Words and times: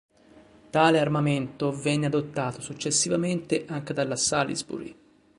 Tale 0.71 0.97
armamento 0.97 1.71
venne 1.71 2.07
adottato 2.07 2.59
successivamente 2.59 3.65
anche 3.67 3.93
dalla 3.93 4.15
"Salisbury". 4.15 4.97